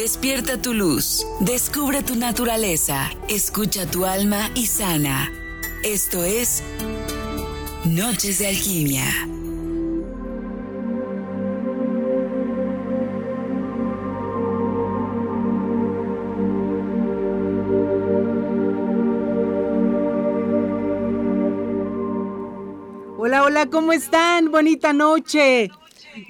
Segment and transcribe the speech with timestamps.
[0.00, 5.32] Despierta tu luz, descubre tu naturaleza, escucha tu alma y sana.
[5.82, 6.62] Esto es
[7.84, 9.02] Noches de Alquimia.
[23.18, 24.52] Hola, hola, ¿cómo están?
[24.52, 25.72] Bonita noche.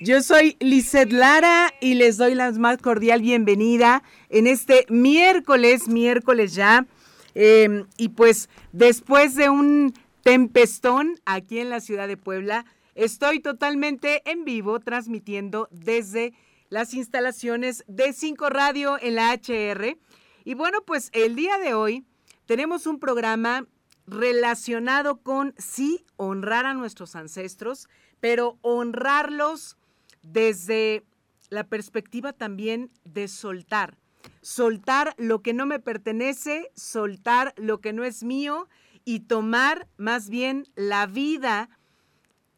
[0.00, 6.54] Yo soy Lizeth Lara y les doy la más cordial bienvenida en este miércoles, miércoles
[6.54, 6.86] ya.
[7.34, 14.22] Em, y pues después de un tempestón aquí en la ciudad de Puebla, estoy totalmente
[14.30, 16.34] en vivo transmitiendo desde
[16.68, 19.96] las instalaciones de 5 Radio en la HR.
[20.44, 22.04] Y bueno, pues el día de hoy
[22.46, 23.66] tenemos un programa
[24.08, 27.88] relacionado con sí honrar a nuestros ancestros,
[28.20, 29.76] pero honrarlos
[30.22, 31.04] desde
[31.50, 33.98] la perspectiva también de soltar.
[34.40, 38.68] Soltar lo que no me pertenece, soltar lo que no es mío
[39.04, 41.70] y tomar más bien la vida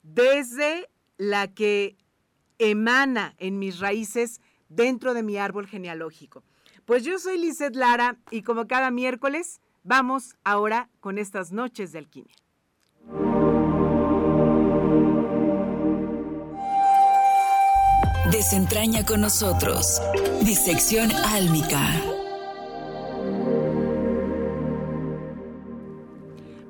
[0.03, 1.97] desde la que
[2.59, 6.43] emana en mis raíces dentro de mi árbol genealógico.
[6.85, 11.99] Pues yo soy Lizeth Lara y como cada miércoles vamos ahora con estas noches de
[11.99, 12.35] alquimia.
[18.31, 20.01] Desentraña con nosotros.
[20.45, 21.81] Disección álmica.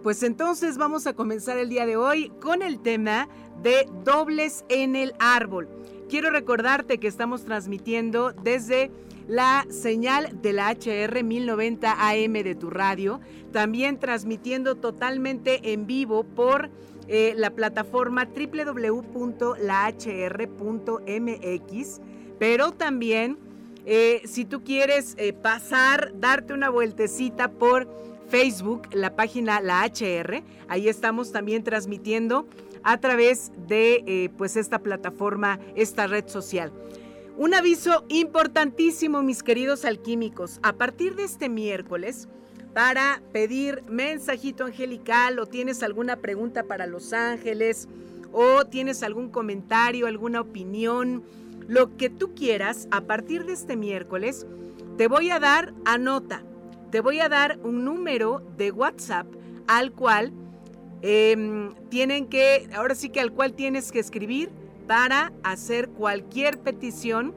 [0.02, 3.28] Pues entonces vamos a comenzar el día de hoy con el tema
[3.62, 5.68] de dobles en el árbol.
[6.08, 8.90] Quiero recordarte que estamos transmitiendo desde
[9.30, 13.20] la señal de la HR 1090 AM de tu radio,
[13.52, 16.68] también transmitiendo totalmente en vivo por
[17.06, 19.60] eh, la plataforma www.lahr.mx,
[22.40, 23.38] pero también
[23.86, 27.88] eh, si tú quieres eh, pasar, darte una vueltecita por
[28.28, 32.48] Facebook, la página La HR, ahí estamos también transmitiendo
[32.82, 36.72] a través de pues esta plataforma, esta red social.
[37.40, 40.60] Un aviso importantísimo, mis queridos alquímicos.
[40.62, 42.28] A partir de este miércoles,
[42.74, 47.88] para pedir mensajito angelical o tienes alguna pregunta para los ángeles
[48.30, 51.24] o tienes algún comentario, alguna opinión,
[51.66, 54.46] lo que tú quieras, a partir de este miércoles,
[54.98, 56.42] te voy a dar, anota,
[56.90, 59.26] te voy a dar un número de WhatsApp
[59.66, 60.34] al cual
[61.00, 64.50] em, tienen que, ahora sí que al cual tienes que escribir
[64.86, 67.34] para hacer cualquier petición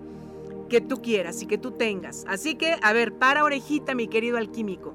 [0.69, 2.25] que tú quieras y que tú tengas.
[2.27, 4.93] Así que, a ver, para orejita, mi querido alquímico.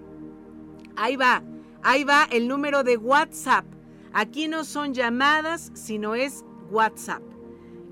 [0.96, 1.42] Ahí va,
[1.82, 3.64] ahí va el número de WhatsApp.
[4.12, 7.22] Aquí no son llamadas, sino es WhatsApp.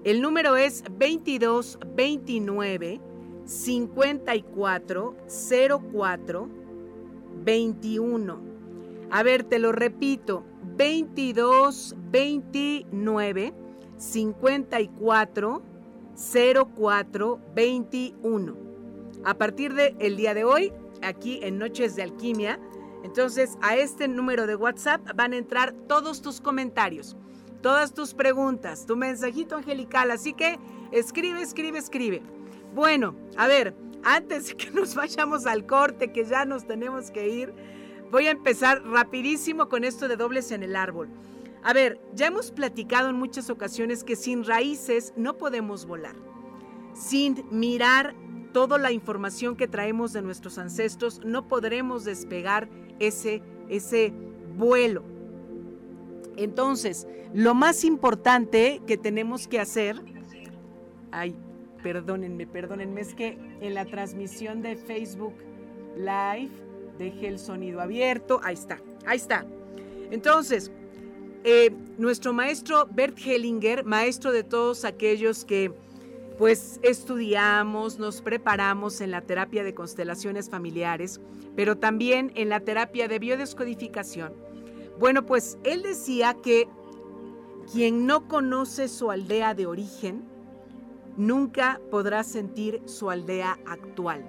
[0.04, 3.00] El número es 22 29
[3.44, 5.16] 54
[5.92, 6.48] 04
[7.44, 8.40] 21.
[9.10, 10.44] A ver, te lo repito.
[10.76, 13.54] 22 29
[13.96, 15.62] 54
[16.14, 18.56] 04 21.
[19.24, 22.60] A partir del día de hoy, aquí en Noches de Alquimia,
[23.06, 27.16] entonces, a este número de WhatsApp van a entrar todos tus comentarios,
[27.62, 30.10] todas tus preguntas, tu mensajito angelical.
[30.10, 30.58] Así que
[30.90, 32.22] escribe, escribe, escribe.
[32.74, 37.28] Bueno, a ver, antes de que nos vayamos al corte, que ya nos tenemos que
[37.28, 37.54] ir,
[38.10, 41.08] voy a empezar rapidísimo con esto de dobles en el árbol.
[41.66, 46.14] A ver, ya hemos platicado en muchas ocasiones que sin raíces no podemos volar.
[46.94, 48.14] Sin mirar
[48.52, 52.68] toda la información que traemos de nuestros ancestros, no podremos despegar
[53.00, 54.12] ese, ese
[54.56, 55.02] vuelo.
[56.36, 60.00] Entonces, lo más importante que tenemos que hacer,
[61.10, 61.34] ay,
[61.82, 65.34] perdónenme, perdónenme, es que en la transmisión de Facebook
[65.96, 66.52] Live
[66.96, 69.44] dejé el sonido abierto, ahí está, ahí está.
[70.12, 70.70] Entonces,
[71.48, 75.72] eh, nuestro maestro Bert Hellinger, maestro de todos aquellos que
[76.38, 81.20] pues estudiamos, nos preparamos en la terapia de constelaciones familiares,
[81.54, 84.32] pero también en la terapia de biodescodificación.
[84.98, 86.66] Bueno, pues él decía que
[87.72, 90.24] quien no conoce su aldea de origen,
[91.16, 94.24] nunca podrá sentir su aldea actual,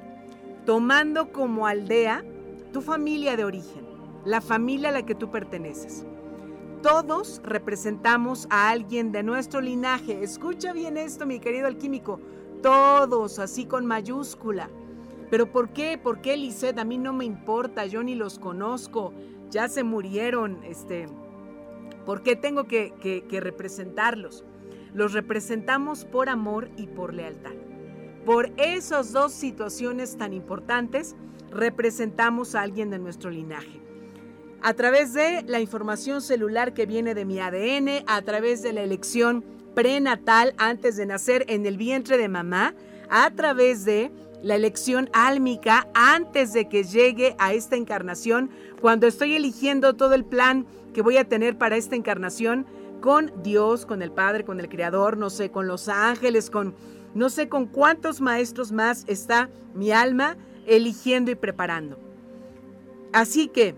[0.68, 2.24] tomando como aldea
[2.72, 3.88] tu familia de origen,
[4.24, 6.06] la familia a la que tú perteneces.
[6.82, 10.24] Todos representamos a alguien de nuestro linaje.
[10.24, 12.20] Escucha bien esto, mi querido alquímico.
[12.62, 14.70] Todos, así con mayúscula.
[15.30, 15.98] Pero ¿por qué?
[15.98, 16.78] ¿Por qué, Lisette?
[16.80, 19.12] A mí no me importa, yo ni los conozco.
[19.50, 21.08] Ya se murieron, este.
[22.06, 22.94] ¿Por qué tengo que,
[23.28, 24.46] que representarlos?
[24.94, 27.54] Los representamos por amor y por lealtad.
[28.28, 31.16] por esas dos situaciones tan importantes,
[31.50, 33.87] representamos a alguien de nuestro linaje.
[34.62, 38.82] A través de la información celular que viene de mi ADN, a través de la
[38.82, 39.46] elección
[39.76, 42.74] prenatal antes de nacer en el vientre de mamá,
[43.10, 44.12] a través de
[44.42, 48.50] la elección álmica antes de que llegue a esta encarnación,
[48.82, 52.66] cuando estoy eligiendo todo el plan que voy a tener para esta encarnación
[53.02, 56.76] con Dios, con el Padre, con el Creador, no sé, con los ángeles, con
[57.14, 61.98] no sé con cuántos maestros más está mi alma eligiendo y preparando.
[63.14, 63.76] Así que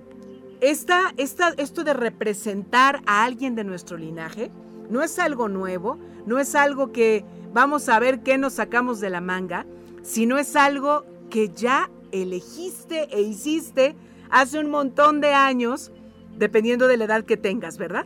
[0.62, 4.52] esta, esta, esto de representar a alguien de nuestro linaje
[4.90, 7.24] no es algo nuevo, no es algo que
[7.54, 9.66] vamos a ver qué nos sacamos de la manga,
[10.02, 13.96] sino es algo que ya elegiste e hiciste
[14.30, 15.92] hace un montón de años,
[16.38, 18.06] dependiendo de la edad que tengas, ¿verdad?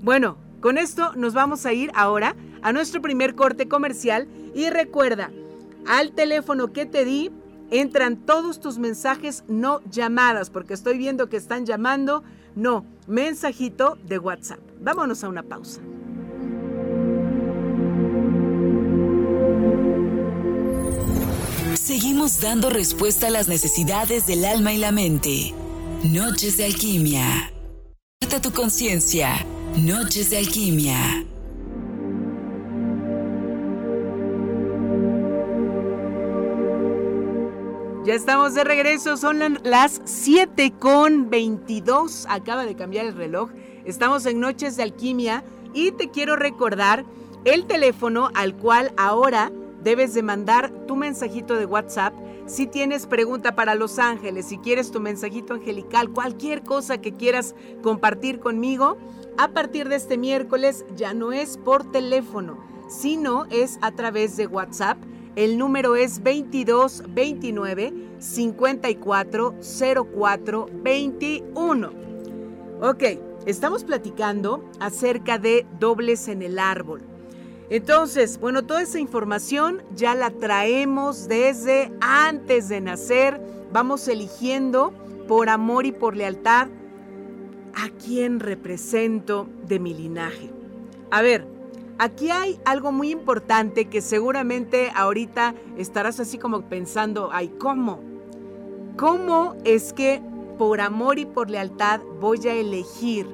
[0.00, 5.30] Bueno, con esto nos vamos a ir ahora a nuestro primer corte comercial y recuerda,
[5.86, 7.30] al teléfono que te di
[7.80, 12.22] entran todos tus mensajes, no llamadas, porque estoy viendo que están llamando,
[12.54, 14.60] no, mensajito de WhatsApp.
[14.80, 15.80] Vámonos a una pausa.
[21.74, 25.54] Seguimos dando respuesta a las necesidades del alma y la mente.
[26.02, 27.52] Noches de alquimia.
[28.20, 29.44] Trata tu conciencia.
[29.76, 31.24] Noches de alquimia.
[38.04, 42.26] Ya estamos de regreso, son las 7 con 22.
[42.28, 43.48] Acaba de cambiar el reloj.
[43.86, 45.42] Estamos en Noches de Alquimia
[45.72, 47.06] y te quiero recordar
[47.46, 49.50] el teléfono al cual ahora
[49.82, 52.12] debes de mandar tu mensajito de WhatsApp.
[52.44, 57.54] Si tienes pregunta para Los Ángeles, si quieres tu mensajito angelical, cualquier cosa que quieras
[57.82, 58.98] compartir conmigo,
[59.38, 64.46] a partir de este miércoles ya no es por teléfono, sino es a través de
[64.46, 64.98] WhatsApp.
[65.36, 69.54] El número es 2229 54
[70.14, 71.90] 04 21.
[72.80, 73.02] Ok,
[73.46, 77.02] estamos platicando acerca de dobles en el árbol.
[77.68, 83.40] Entonces, bueno, toda esa información ya la traemos desde antes de nacer.
[83.72, 84.92] Vamos eligiendo
[85.26, 86.68] por amor y por lealtad
[87.74, 90.50] a quién represento de mi linaje.
[91.10, 91.53] A ver,
[91.98, 98.00] aquí hay algo muy importante que seguramente ahorita estarás así como pensando, ay, ¿cómo?
[98.96, 100.22] ¿Cómo es que
[100.58, 103.28] por amor y por lealtad voy a elegir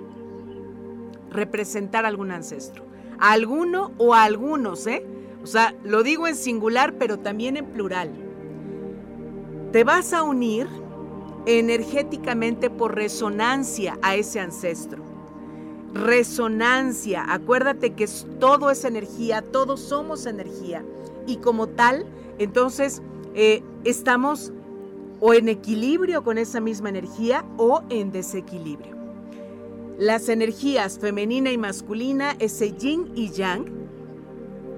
[1.30, 2.90] representar a algún ancestro?
[3.20, 5.04] alguno o algunos, ¿eh?
[5.42, 8.10] O sea, lo digo en singular, pero también en plural.
[9.72, 10.66] Te vas a unir
[11.46, 15.04] energéticamente por resonancia a ese ancestro.
[15.92, 18.06] Resonancia, acuérdate que
[18.38, 20.84] todo es energía, todos somos energía.
[21.26, 22.06] Y como tal,
[22.38, 23.02] entonces
[23.34, 24.52] eh, estamos
[25.20, 28.96] o en equilibrio con esa misma energía o en desequilibrio.
[29.98, 33.66] Las energías femenina y masculina, ese yin y yang,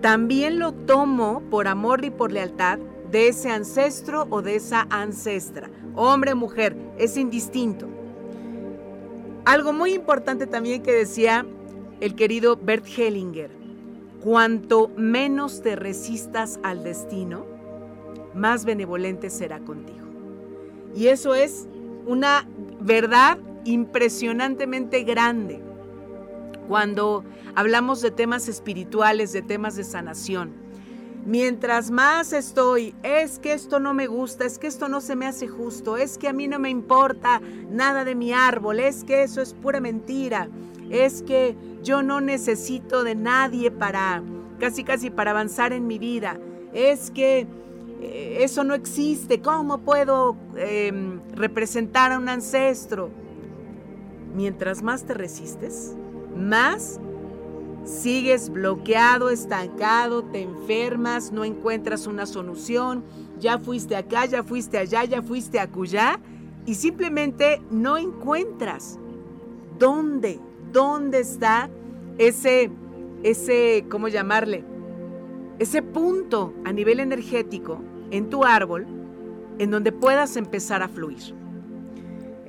[0.00, 2.80] también lo tomo por amor y por lealtad
[3.12, 5.70] de ese ancestro o de esa ancestra.
[5.94, 7.86] Hombre, mujer, es indistinto.
[9.44, 11.44] Algo muy importante también que decía
[12.00, 13.50] el querido Bert Hellinger,
[14.22, 17.44] cuanto menos te resistas al destino,
[18.34, 20.06] más benevolente será contigo.
[20.94, 21.66] Y eso es
[22.06, 22.46] una
[22.80, 25.60] verdad impresionantemente grande
[26.68, 30.61] cuando hablamos de temas espirituales, de temas de sanación.
[31.24, 35.26] Mientras más estoy, es que esto no me gusta, es que esto no se me
[35.26, 39.22] hace justo, es que a mí no me importa nada de mi árbol, es que
[39.22, 40.48] eso es pura mentira,
[40.90, 44.22] es que yo no necesito de nadie para,
[44.58, 46.40] casi casi para avanzar en mi vida,
[46.72, 47.46] es que
[48.00, 53.10] eh, eso no existe, ¿cómo puedo em, representar a un ancestro?
[54.34, 55.94] mientras más te resistes,
[56.36, 57.00] más
[57.84, 63.04] sigues bloqueado, estancado, te enfermas, no encuentras una solución,
[63.38, 66.20] ya fuiste acá, ya fuiste allá, ya fuiste acullá
[66.64, 68.98] y simplemente no encuentras
[69.78, 70.38] dónde,
[70.72, 71.68] dónde está
[72.18, 72.70] ese,
[73.22, 74.64] ese, ¿cómo llamarle?
[75.58, 78.86] Ese punto a nivel energético en tu árbol
[79.58, 81.41] en donde puedas empezar a fluir.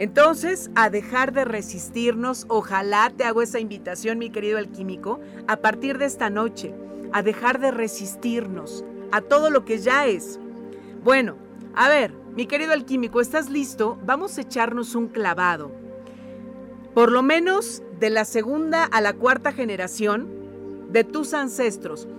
[0.03, 5.97] Entonces, a dejar de resistirnos, ojalá te hago esa invitación, mi querido alquímico, a partir
[5.97, 6.75] de esta noche,
[7.13, 8.83] a dejar de resistirnos
[9.13, 10.41] a todo lo que ya es.
[11.05, 11.37] Bueno,
[11.73, 13.97] a ver, mi querido alquímico, ¿estás listo?
[14.03, 15.71] Vamos a echarnos un clavado.
[16.93, 20.27] Por lo menos de la segunda a la cuarta generación
[20.89, 22.09] de tus ancestros.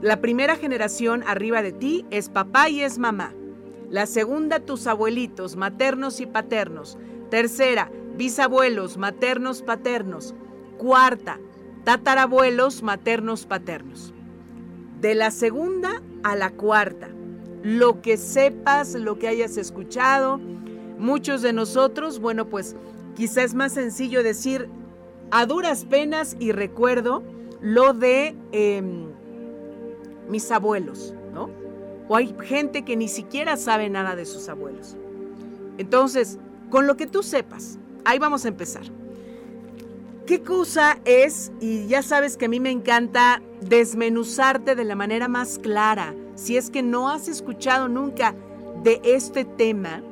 [0.00, 3.34] La primera generación arriba de ti es papá y es mamá.
[3.90, 6.98] La segunda, tus abuelitos, maternos y paternos.
[7.30, 10.34] Tercera, bisabuelos, maternos, paternos.
[10.76, 11.40] Cuarta,
[11.84, 14.12] tatarabuelos, maternos, paternos.
[15.00, 17.08] De la segunda a la cuarta,
[17.62, 20.38] lo que sepas, lo que hayas escuchado,
[20.98, 22.76] muchos de nosotros, bueno, pues
[23.14, 24.68] quizás es más sencillo decir
[25.30, 27.22] a duras penas y recuerdo
[27.60, 29.06] lo de em,
[30.28, 31.14] mis abuelos.
[32.08, 34.96] O hay gente que ni siquiera sabe nada de sus abuelos.
[35.76, 36.38] Entonces,
[36.70, 38.84] con lo que tú sepas, ahí vamos a empezar.
[40.26, 41.52] ¿Qué cosa es?
[41.60, 46.14] Y ya sabes que a mí me encanta desmenuzarte de la manera más clara.
[46.34, 48.34] Si es que no has escuchado nunca
[48.82, 50.02] de este tema,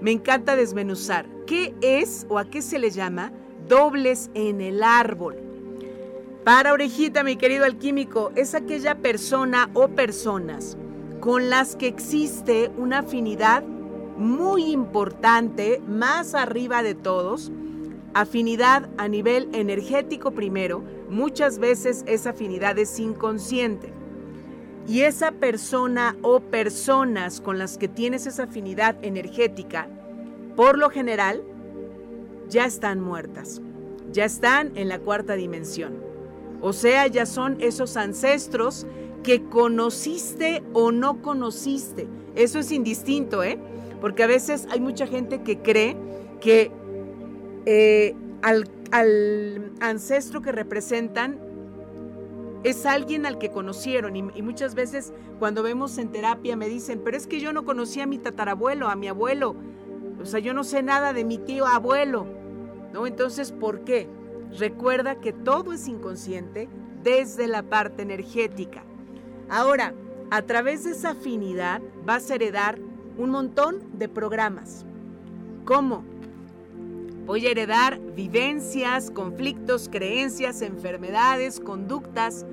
[0.00, 1.26] me encanta desmenuzar.
[1.46, 3.32] ¿Qué es o a qué se le llama
[3.68, 5.36] dobles en el árbol?
[6.44, 10.76] Para orejita, mi querido alquímico, es aquella persona o personas
[11.24, 13.64] con las que existe una afinidad
[14.18, 17.50] muy importante, más arriba de todos,
[18.12, 23.90] afinidad a nivel energético primero, muchas veces esa afinidad es inconsciente.
[24.86, 29.88] Y esa persona o personas con las que tienes esa afinidad energética,
[30.56, 31.42] por lo general,
[32.50, 33.62] ya están muertas,
[34.12, 35.94] ya están en la cuarta dimensión.
[36.60, 38.86] O sea, ya son esos ancestros
[39.24, 42.06] que conociste o no conociste.
[42.36, 43.58] Eso es indistinto, ¿eh?
[44.00, 45.96] Porque a veces hay mucha gente que cree
[46.40, 46.70] que
[47.66, 48.70] eh, al,
[49.80, 51.40] ancestro que representan
[52.62, 54.14] es alguien al que conocieron.
[54.14, 57.64] Y, y, muchas veces cuando vemos en terapia me dicen, pero es que yo no
[57.64, 59.56] conocí a mi tatarabuelo, a mi abuelo.
[60.20, 62.26] O sea, yo no sé nada de mi tío abuelo.
[62.92, 63.06] ¿No?
[63.06, 64.06] Entonces, ¿por qué?
[64.56, 66.68] Recuerda que todo es inconsciente
[67.02, 68.84] desde la parte energética.
[69.48, 69.94] Ahora,
[70.30, 72.78] a través de esa afinidad vas a heredar
[73.16, 74.84] un montón de programas.
[75.64, 76.04] ¿Cómo?
[77.26, 82.44] Voy a heredar vivencias, conflictos, creencias, enfermedades, conductas,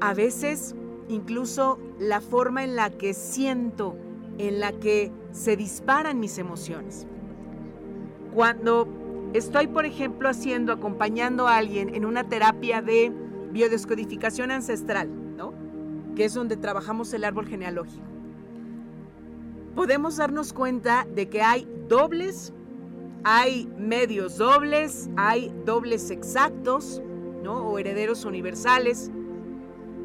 [0.00, 0.74] a veces
[1.08, 3.96] incluso la forma en la que siento,
[4.38, 7.06] en la que se disparan mis emociones.
[8.34, 8.86] Cuando
[9.36, 13.12] Estoy, por ejemplo, haciendo, acompañando a alguien en una terapia de
[13.50, 15.10] biodescodificación ancestral.
[16.16, 18.02] Que es donde trabajamos el árbol genealógico.
[19.74, 22.54] Podemos darnos cuenta de que hay dobles,
[23.22, 27.02] hay medios dobles, hay dobles exactos,
[27.42, 27.68] ¿no?
[27.68, 29.10] O herederos universales.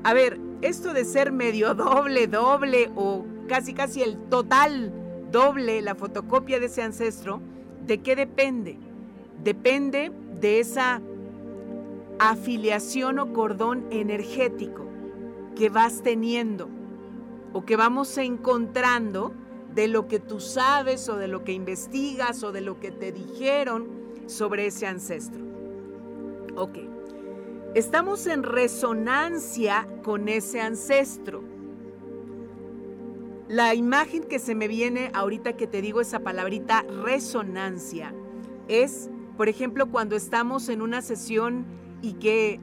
[0.03, 4.91] A ver, esto de ser medio doble, doble o casi casi el total
[5.32, 7.39] doble, la fotocopia de ese ancestro,
[7.88, 8.77] ¿de qué depende?
[9.41, 11.01] Depende de esa
[12.20, 14.90] afiliación o cordón energético
[15.62, 16.68] que vas teniendo
[17.53, 19.32] o que vamos encontrando
[19.75, 23.12] de lo que tú sabes o de lo que investigas o de lo que te
[23.12, 23.88] dijeron
[24.25, 25.39] sobre ese ancestro.
[26.56, 26.80] Ok,
[27.75, 31.44] estamos en resonancia con ese ancestro.
[33.48, 38.15] La imagen que se me viene ahorita que te digo esa palabrita resonancia
[38.68, 41.65] es por ejemplo, cuando estamos en una sesión
[42.01, 42.60] y que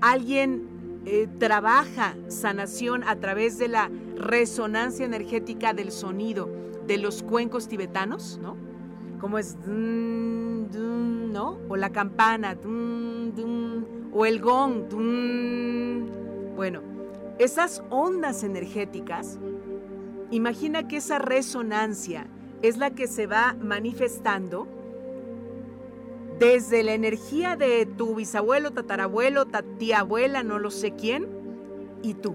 [0.00, 0.71] alguien
[1.04, 6.48] eh, trabaja sanación a través de la resonancia energética del sonido
[6.86, 8.56] de los cuencos tibetanos, ¿no?
[9.20, 11.58] Como es, ¿no?
[11.68, 12.56] O la campana,
[14.12, 14.84] o el gong,
[16.54, 16.82] bueno,
[17.38, 19.38] esas ondas energéticas,
[20.30, 22.26] imagina que esa resonancia
[22.62, 24.68] es la que se va manifestando
[26.38, 29.46] desde la energía de tu bisabuelo, tatarabuelo,
[29.78, 31.26] tía abuela, no lo sé quién,
[32.02, 32.34] y tú.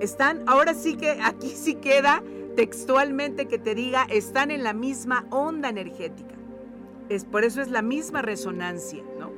[0.00, 2.22] Están, ahora sí que aquí sí queda
[2.56, 6.34] textualmente que te diga, están en la misma onda energética.
[7.08, 9.30] Es, por eso es la misma resonancia, ¿no?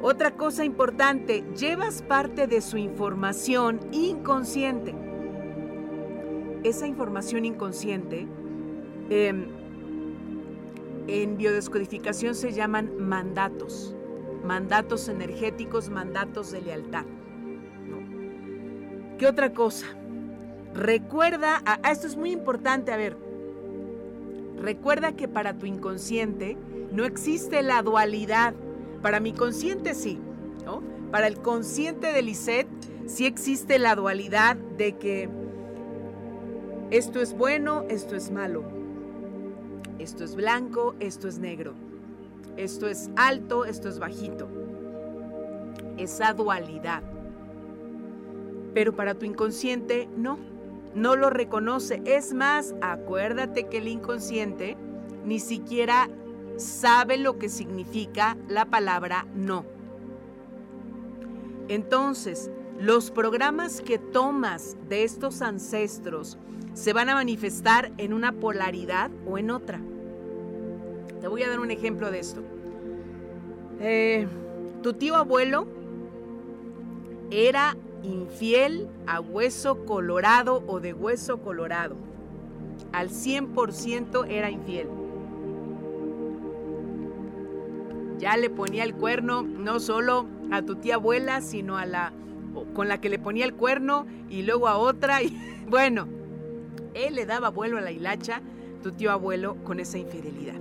[0.00, 4.94] Otra cosa importante, llevas parte de su información inconsciente.
[6.62, 8.28] Esa información inconsciente
[9.10, 9.48] eh,
[11.08, 13.96] en biodescodificación se llaman mandatos,
[14.44, 17.04] mandatos energéticos, mandatos de lealtad.
[19.18, 19.86] ¿Qué otra cosa?
[20.74, 23.16] Recuerda, a, esto es muy importante, a ver,
[24.60, 26.56] recuerda que para tu inconsciente
[26.92, 28.54] no existe la dualidad.
[29.02, 30.20] Para mi consciente sí.
[31.10, 32.68] Para el consciente de Lisette
[33.06, 35.30] sí existe la dualidad de que
[36.90, 38.77] esto es bueno, esto es malo
[39.98, 41.74] esto es blanco, esto es negro.
[42.56, 44.48] Esto es alto, esto es bajito.
[45.96, 47.02] Esa dualidad.
[48.74, 50.38] pero para tu inconsciente no,
[50.94, 52.00] no lo reconoce.
[52.04, 54.76] Es más, acuérdate que el inconsciente
[55.24, 56.08] ni siquiera
[56.56, 59.64] sabe lo que significa la palabra no.
[61.68, 66.38] Entonces, los programas que tomas de estos ancestros
[66.78, 69.80] se van a manifestar en una polaridad o en otra.
[71.20, 72.40] Te voy a dar un ejemplo de esto.
[73.80, 74.28] Eh,
[74.80, 75.66] tu tío abuelo
[77.32, 81.96] era infiel a hueso colorado o de hueso colorado.
[82.92, 84.88] Al 100% era infiel.
[88.20, 92.12] Ya le ponía el cuerno no solo a tu tía abuela, sino a la
[92.72, 95.24] con la que le ponía el cuerno y luego a otra.
[95.24, 95.36] Y
[95.68, 96.17] bueno,
[96.94, 98.42] él le daba vuelo a la hilacha,
[98.82, 100.60] tu tío abuelo, con esa infidelidad.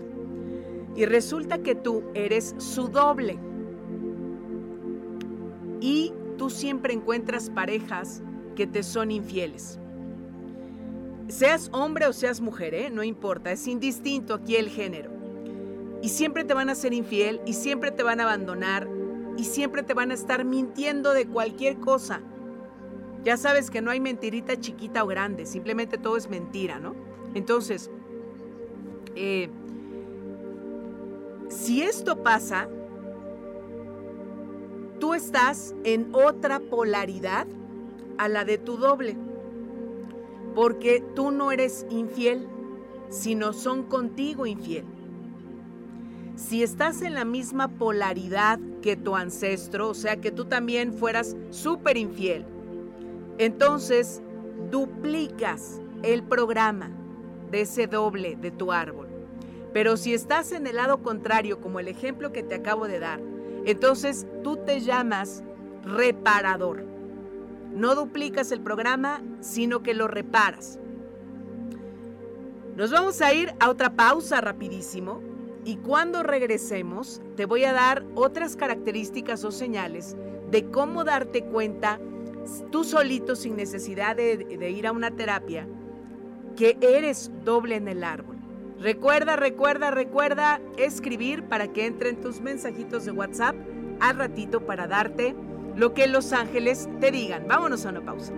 [0.96, 3.38] Y resulta que tú eres su doble.
[5.80, 8.22] Y tú siempre encuentras parejas
[8.56, 9.80] que te son infieles.
[11.28, 12.90] Seas hombre o seas mujer, ¿eh?
[12.90, 15.12] no importa, es indistinto aquí el género.
[16.02, 18.88] Y siempre te van a ser infiel y siempre te van a abandonar
[19.38, 22.22] y siempre te van a estar mintiendo de cualquier cosa.
[23.28, 26.96] Ya sabes que no hay mentirita chiquita o grande, simplemente todo es mentira, ¿no?
[27.34, 27.92] Entonces,
[29.18, 29.50] eh,
[31.50, 32.70] si esto pasa,
[35.02, 37.48] tú estás en otra polaridad
[38.18, 39.18] a la de tu doble,
[40.56, 42.48] porque tú no eres infiel,
[43.10, 44.86] sino son contigo infiel.
[46.38, 51.36] Si estás en la misma polaridad que tu ancestro, o sea que tú también fueras
[51.50, 52.46] súper infiel,
[53.38, 54.22] entonces
[54.72, 56.92] duplicas el programa
[57.52, 59.08] de ese doble de tu árbol.
[59.74, 63.20] Pero si estás en el lado contrario, como el ejemplo que te acabo de dar,
[63.66, 65.44] entonces tú te llamas
[65.84, 66.84] reparador.
[67.74, 70.80] No duplicas el programa, sino que lo reparas.
[72.76, 75.22] Nos vamos a ir a otra pausa rapidísimo
[75.66, 80.16] y cuando regresemos te voy a dar otras características o señales
[80.50, 82.00] de cómo darte cuenta
[82.72, 85.68] tú solito sin necesidad de, ir a una terapia
[86.56, 88.38] que eres doble en el árbol.
[88.80, 93.56] Recuerda, recuerda, recuerda escribir para que entren tus mensajitos de WhatsApp
[94.00, 95.36] al ratito para darte
[95.76, 97.48] lo que los ángeles te digan.
[97.48, 98.34] Vámonos a una pausa.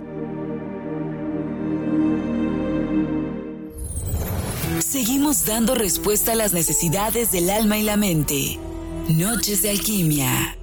[4.79, 8.59] Seguimos dando respuesta a las necesidades del alma y la mente.
[9.09, 10.57] Noches de alquimia.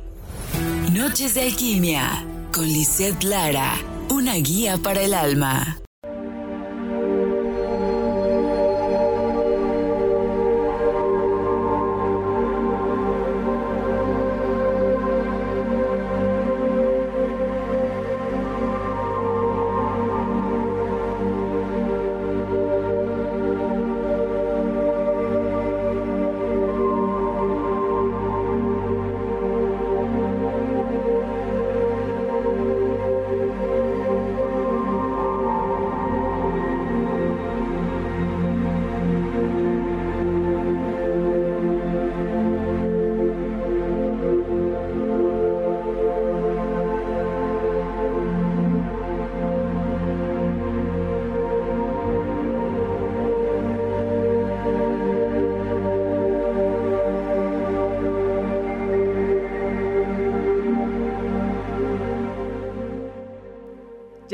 [0.93, 3.75] Noches de alquimia con Lisette Lara,
[4.11, 5.79] una guía para el alma.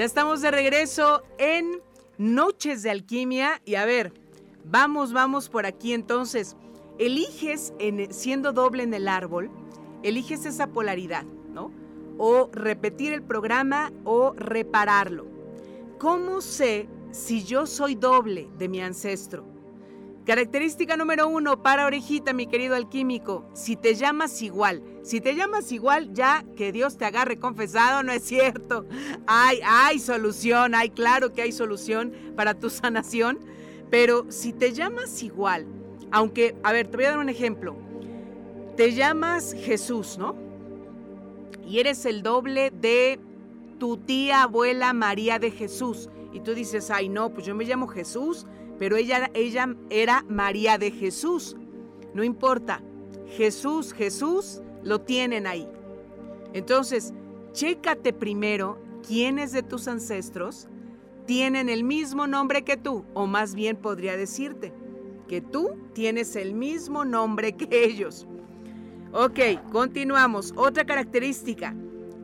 [0.03, 1.81] Ya estamos de regreso en
[2.19, 4.13] Noches de Alquimia y a ver,
[4.65, 6.57] vamos, vamos por aquí entonces.
[6.99, 9.49] Eliges, en, siendo doble en el árbol,
[10.03, 11.71] eliges esa polaridad, ¿no?
[12.19, 15.25] O repetir el programa o repararlo.
[16.01, 19.52] ¿Cómo sé si yo soy doble de mi ancestro?
[20.25, 25.73] Característica número uno para orejita, mi querido alquímico, si te llamas igual, si te llamas
[25.73, 28.87] igual, ya que Dios te agarre confesado, no es cierto.
[29.27, 33.41] Hay, hay solución, hay claro que hay solución para tu sanación,
[33.91, 35.67] pero si te llamas igual,
[36.13, 37.75] aunque, a ver, te voy a dar un ejemplo.
[38.77, 40.37] Te llamas Jesús, ¿no?
[41.67, 43.19] Y eres el doble de
[43.81, 46.09] tu tía abuela María de Jesús.
[46.33, 48.47] Y tú dices, ay no, pues yo me llamo Jesús
[48.79, 51.57] pero ella, ella era María de Jesús.
[52.15, 52.83] No importa,
[53.37, 55.69] Jesús, Jesús, lo tienen ahí.
[56.53, 57.13] Entonces,
[57.53, 60.69] chécate primero quiénes de tus ancestros
[61.27, 64.73] tienen el mismo nombre que tú, o más bien podría decirte
[65.29, 68.27] que tú tienes el mismo nombre que ellos.
[69.13, 69.39] Ok,
[69.71, 70.53] continuamos.
[70.57, 71.75] Otra característica.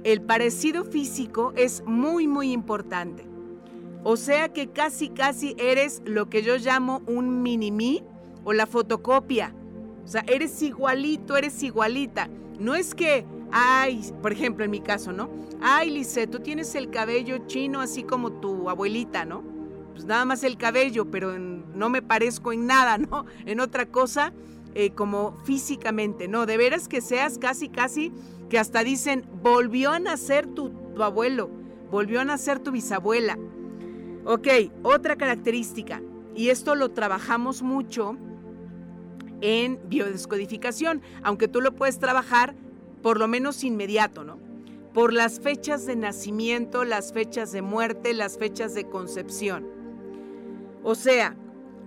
[0.05, 3.27] el parecido físico es muy, muy importante.
[4.05, 8.05] O sea que casi, casi eres lo que yo llamo un mini-mí
[8.45, 9.55] o la fotocopia.
[10.05, 12.31] O sea, eres igualito, eres igualita.
[12.59, 15.29] No es que, ay, por ejemplo, en mi caso, ¿no?
[15.61, 19.43] Ay, Lice, tú tienes el cabello chino así como tu abuelita, ¿no?
[19.93, 23.27] Pues nada más el cabello, pero no me parezco en nada, ¿no?
[23.45, 24.33] En otra cosa,
[24.75, 26.47] eh, como físicamente, ¿no?
[26.47, 28.13] De veras que seas casi, casi,
[28.49, 31.51] que hasta dicen, volvió a nacer tu, tu abuelo,
[31.91, 33.37] volvió a nacer tu bisabuela.
[34.31, 34.47] Ok,
[34.83, 36.03] otra característica,
[36.37, 38.15] y esto lo trabajamos mucho
[39.41, 42.55] en biodescodificación, aunque tú lo puedes trabajar
[43.01, 44.39] por lo menos inmediato, ¿no?
[44.93, 49.67] Por las fechas de nacimiento, las fechas de muerte, las fechas de concepción.
[50.83, 51.35] O sea,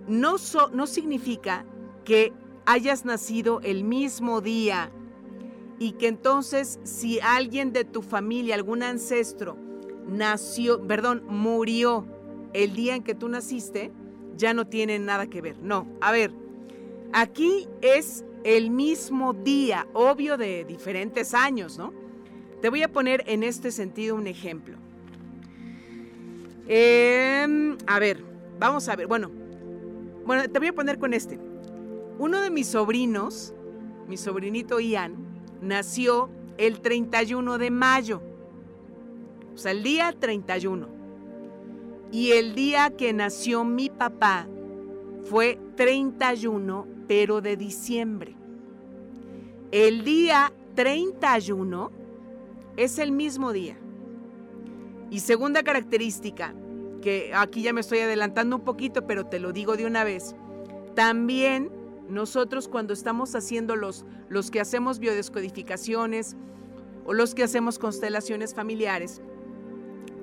[0.08, 0.38] no,
[0.73, 1.63] no significa
[2.06, 2.34] que
[2.65, 4.89] hayas nacido el mismo día
[5.77, 9.58] y que entonces si alguien de tu familia, algún ancestro,
[10.08, 12.08] nació, perdón, murió
[12.53, 13.91] el día en que tú naciste,
[14.37, 15.57] ya no tiene nada que ver.
[15.59, 16.31] No, a ver,
[17.13, 21.93] Aquí es el mismo día, obvio de diferentes años, ¿no?
[22.61, 24.77] Te voy a poner en este sentido un ejemplo.
[26.67, 28.23] Em, a ver,
[28.59, 29.07] vamos a ver.
[29.07, 29.29] Bueno,
[30.25, 31.37] bueno, te voy a poner con este.
[32.17, 33.53] Uno de mis sobrinos,
[34.07, 35.15] mi sobrinito Ian,
[35.61, 38.21] nació el 31 de mayo.
[39.53, 41.00] O sea, el día 31.
[42.12, 44.47] Y el día que nació mi papá
[45.24, 48.36] fue 31 pero de diciembre.
[49.71, 51.91] El día 31
[52.78, 53.78] es el mismo día.
[55.10, 56.54] Y segunda característica,
[57.02, 60.36] que aquí ya me estoy adelantando un poquito, pero te lo digo de una vez,
[60.95, 61.69] también
[62.08, 66.36] nosotros cuando estamos haciendo los, los que hacemos biodescodificaciones
[67.06, 69.21] o los que hacemos constelaciones familiares,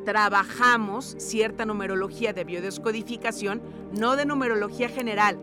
[0.08, 3.60] trabajamos cierta numerología de biodescodificación,
[3.92, 5.38] no de numerología general,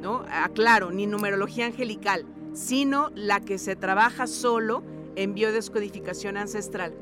[0.00, 0.24] ¿no?
[0.30, 2.24] Aclaro, ni numerología angelical,
[2.54, 4.82] sino la que se trabaja solo
[5.16, 6.94] en biodescodificación ancestral.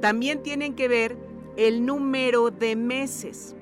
[0.00, 1.18] También tienen que ver
[1.58, 3.54] el número de meses.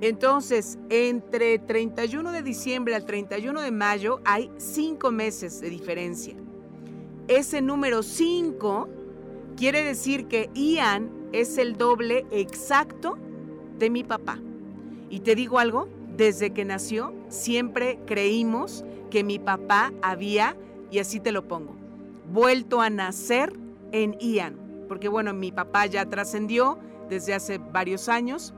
[0.00, 6.34] Entonces, entre 31 de diciembre al 31 de mayo hay cinco meses de diferencia.
[7.28, 8.88] Ese número 5
[9.56, 13.18] quiere decir que Ian es el doble exacto
[13.78, 14.38] de mi papá.
[15.10, 20.56] Y te digo algo, desde que nació, siempre creímos que mi papá había,
[20.90, 21.74] y así te lo pongo,
[22.32, 23.52] vuelto a nacer
[23.92, 24.56] en Ian.
[24.88, 28.54] Porque bueno, mi papá ya trascendió desde hace varios años.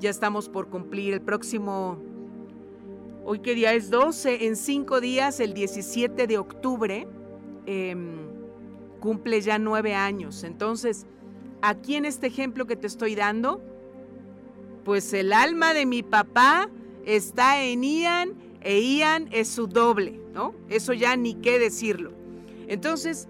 [0.00, 1.98] Ya estamos por cumplir el próximo,
[3.24, 7.08] hoy qué día es 12, en cinco días, el 17 de octubre,
[7.66, 8.16] em,
[9.00, 10.44] cumple ya nueve años.
[10.44, 11.06] Entonces,
[11.62, 13.60] aquí en este ejemplo que te estoy dando,
[14.84, 16.68] pues el alma de mi papá
[17.04, 20.54] está en Ian e Ian es su doble, ¿no?
[20.68, 22.12] Eso ya ni qué decirlo.
[22.66, 23.28] Entonces,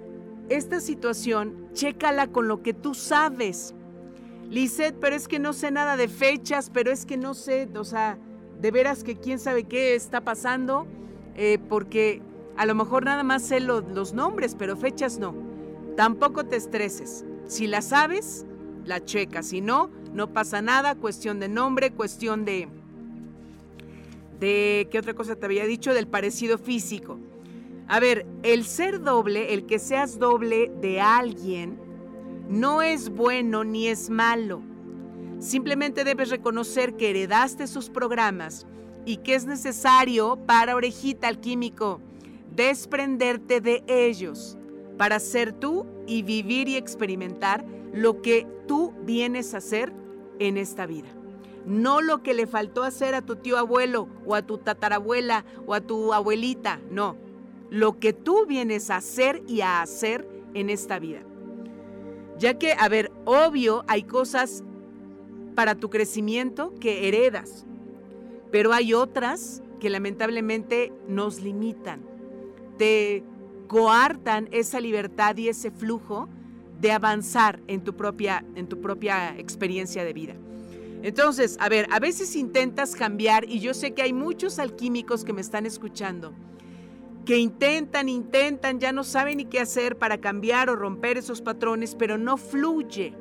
[0.49, 3.75] esta situación, chécala con lo que tú sabes.
[4.49, 7.85] Lisette, pero es que no sé nada de fechas, pero es que no sé, o
[7.85, 8.19] sea,
[8.61, 10.87] de veras que quién sabe qué está pasando,
[11.35, 12.23] eh, porque
[12.57, 15.35] a lo mejor nada más sé los nombres, pero fechas no.
[15.97, 17.25] Tampoco te estreses.
[17.47, 18.45] Si la sabes,
[18.85, 19.49] la checas.
[19.49, 20.95] Si no, no pasa nada.
[20.95, 22.69] Cuestión de nombre, cuestión de,
[24.41, 25.95] de, ¿qué otra cosa te había dicho?
[25.95, 27.19] Del parecido físico.
[27.89, 31.79] A ver, el ser doble, el que seas doble de alguien,
[32.49, 34.61] no es bueno ni es malo.
[35.39, 38.67] Simplemente debes reconocer que heredaste sus programas
[39.05, 42.01] y que es necesario para orejita alquímico
[42.57, 44.56] desprenderte de ellos
[44.97, 49.93] para ser tú y vivir y experimentar lo que tú vienes a hacer
[50.39, 51.09] en esta vida.
[51.65, 55.75] No lo que le faltó hacer a tu tío abuelo o a tu tatarabuela o
[55.75, 57.17] a tu abuelita, no,
[57.71, 61.23] lo que tú vienes a hacer y a hacer en esta vida.
[62.39, 64.63] Ya que, a ver, obvio hay cosas
[65.55, 67.67] para tu crecimiento que heredas,
[68.53, 72.03] pero hay otras que lamentablemente nos limitan,
[72.79, 73.25] te
[73.67, 76.29] coartan esa libertad y ese flujo
[76.81, 80.35] de avanzar en tu propia, en tu propia experiencia de vida.
[81.03, 85.33] Entonces, a ver, a veces intentas cambiar y yo sé que hay muchos alquímicos que
[85.33, 86.33] me están escuchando
[87.27, 91.97] que intentan, intentan, ya no saben ni qué hacer para cambiar o romper esos patrones,
[91.97, 93.13] pero no fluye.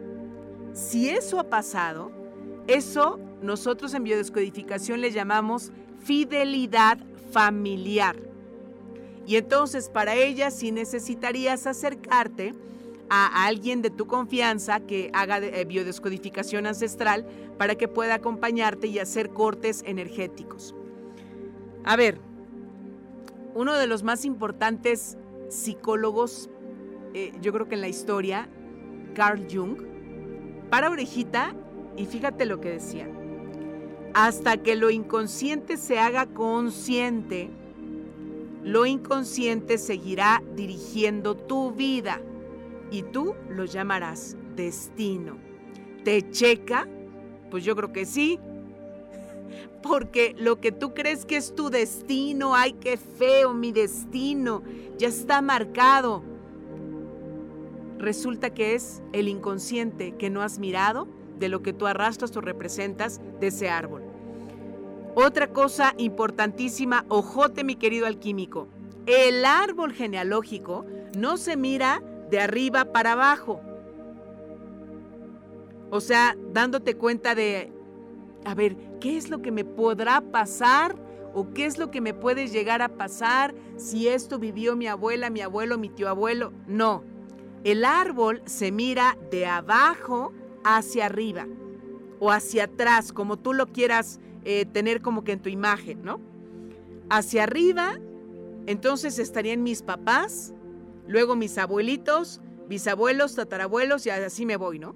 [0.73, 2.11] Si eso ha pasado,
[2.67, 5.71] eso nosotros en biodescodificación le llamamos
[6.03, 6.99] fidelidad
[7.31, 8.15] familiar.
[9.25, 12.53] Y entonces para ella sí necesitarías acercarte
[13.09, 17.25] a alguien de tu confianza que haga eh, biodescodificación ancestral
[17.57, 20.75] para que pueda acompañarte y hacer cortes energéticos.
[21.83, 22.19] A ver,
[23.53, 25.17] uno de los más importantes
[25.49, 26.49] psicólogos,
[27.13, 28.49] eh, yo creo que en la historia,
[29.13, 29.77] Carl Jung,
[30.69, 31.55] para orejita
[31.95, 33.07] y fíjate lo que decía.
[34.13, 37.49] Hasta que lo inconsciente se haga consciente,
[38.65, 42.19] lo inconsciente seguirá dirigiendo tu vida
[42.89, 45.37] y tú lo llamarás destino.
[46.03, 46.87] ¿Te checa?
[47.51, 48.39] Pues yo creo que sí.
[49.83, 54.63] Porque lo que tú crees que es tu destino, ay, qué feo, mi destino,
[54.97, 56.23] ya está marcado.
[57.99, 62.41] Resulta que es el inconsciente que no has mirado de lo que tú arrastras o
[62.41, 64.04] representas de ese árbol.
[65.17, 68.67] Otra cosa importantísima, ojote mi querido alquímico,
[69.05, 70.85] el árbol genealógico
[71.17, 73.61] no se mira de arriba para abajo.
[75.89, 77.71] O sea, dándote cuenta de,
[78.43, 80.97] a ver, ¿qué es lo que me podrá pasar?
[81.33, 85.29] ¿O qué es lo que me puede llegar a pasar si esto vivió mi abuela,
[85.29, 86.51] mi abuelo, mi tío abuelo?
[86.67, 87.03] No.
[87.63, 90.33] El árbol se mira de abajo
[90.65, 91.47] hacia arriba
[92.19, 96.21] o hacia atrás, como tú lo quieras eh, tener como que en tu imagen, ¿no?
[97.09, 97.99] Hacia arriba,
[98.67, 100.53] entonces estarían mis papás,
[101.07, 104.95] luego mis abuelitos, bisabuelos, tatarabuelos y así me voy, ¿no?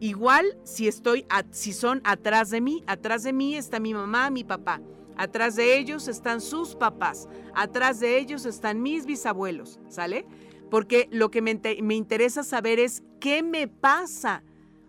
[0.00, 4.44] Igual si estoy, si son atrás de mí, atrás de mí está mi mamá, mi
[4.44, 4.80] papá.
[5.16, 7.28] Atrás de ellos están sus papás.
[7.54, 10.26] Atrás de ellos están mis bisabuelos, ¿sale?
[10.70, 14.42] Porque lo que me, me interesa saber es qué me pasa.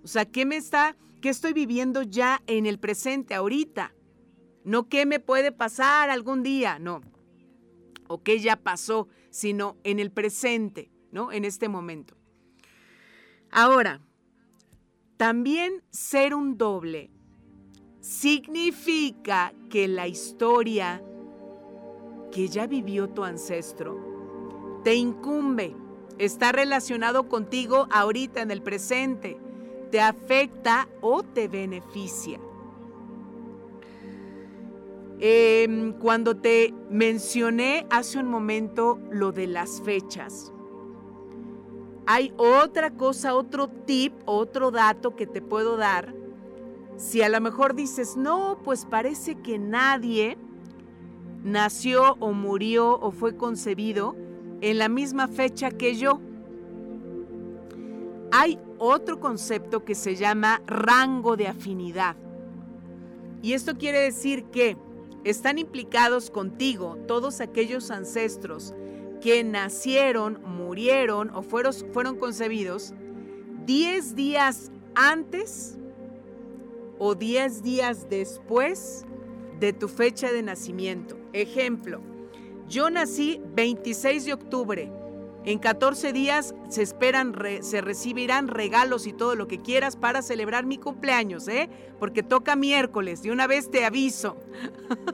[0.03, 3.93] O sea, ¿qué me está, qué estoy viviendo ya en el presente, ahorita?
[4.65, 6.99] No qué me puede pasar algún día, no.
[8.09, 11.31] O qué ya pasó sino en el presente, ¿no?
[11.31, 12.17] En este momento.
[13.51, 14.01] Ahora,
[15.15, 17.09] también ser un doble
[18.01, 21.01] significa que la historia
[22.33, 25.73] que ya vivió tu ancestro te incumbe,
[26.17, 29.37] está relacionado contigo ahorita en el presente,
[29.93, 32.39] te afecta o te beneficia.
[35.19, 40.51] Em, cuando te mencioné hace un momento lo de las fechas,
[42.07, 46.11] hay otra cosa, otro tip, otro dato que te puedo dar.
[46.97, 50.39] Si a lo mejor dices, no, pues parece que nadie
[51.43, 54.15] nació o murió o fue concebido
[54.61, 56.19] en la misma fecha que yo.
[58.35, 62.15] Hay otro concepto que se llama rango de afinidad.
[63.43, 64.75] Y esto quiere decir que
[65.23, 68.73] están implicados contigo todos aquellos ancestros
[69.21, 72.95] que nacieron, murieron o fueron, fueron concebidos
[73.67, 75.77] 10 días antes
[76.97, 79.05] o 10 días después
[79.59, 81.19] de tu fecha de nacimiento.
[81.33, 82.01] Ejemplo,
[82.67, 84.91] yo nací 26 de octubre
[85.45, 90.65] en 14 días se esperan, se recibirán regalos y todo lo que quieras para celebrar
[90.65, 91.69] mi cumpleaños, ¿eh?
[91.99, 94.37] Porque toca miércoles, de una vez te aviso.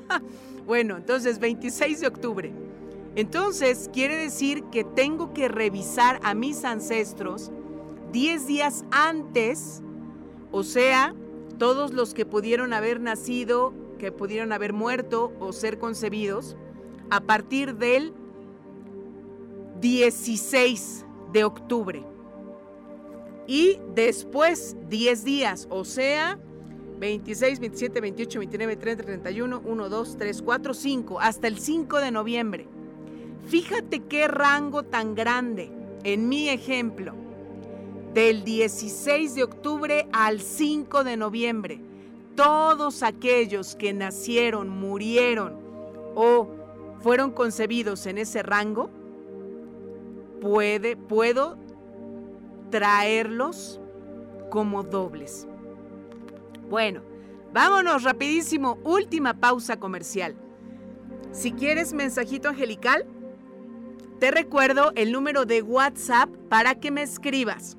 [0.68, 2.54] bueno, entonces 26 de octubre.
[3.16, 7.52] Entonces quiere decir que tengo que revisar a mis ancestros
[8.12, 9.82] 10 días antes,
[10.52, 11.16] o sea,
[11.58, 16.56] todos los que pudieron haber nacido, que pudieron haber muerto o ser concebidos,
[17.10, 18.14] a partir del
[19.80, 22.04] 16 de octubre.
[23.48, 26.38] Y después 10 días, o sea,
[27.00, 32.12] 26, 27, 28, 29, 30, 31, 1, 2, 3, 4, 5, hasta el 5 de
[32.12, 32.68] noviembre.
[33.48, 35.72] Fíjate qué rango tan grande.
[36.04, 37.14] En mi ejemplo,
[38.14, 41.82] del 16 de octubre al 5 de noviembre,
[42.36, 45.56] todos aquellos que nacieron, murieron
[46.16, 46.48] o
[47.02, 48.90] fueron concebidos en ese rango,
[50.42, 51.58] puede, puedo
[52.70, 53.80] traerlos
[54.50, 55.48] como dobles.
[56.70, 57.02] Bueno,
[57.54, 60.36] vámonos rapidísimo, última pausa comercial.
[61.32, 63.06] Si quieres mensajito angelical,
[64.20, 67.78] te recuerdo el número de WhatsApp para que me escribas.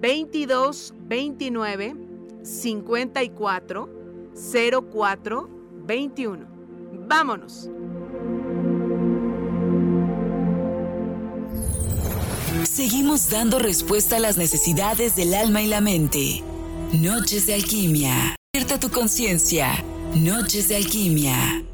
[0.00, 1.96] 22 29
[2.42, 3.88] 54
[4.90, 5.50] 04
[5.86, 6.46] 21.
[7.08, 7.70] Vámonos.
[12.76, 16.42] Seguimos dando respuesta a las necesidades del alma y la mente.
[16.92, 18.36] Noches de alquimia.
[18.52, 19.82] Despierta tu conciencia.
[20.14, 21.64] Noches de alquimia.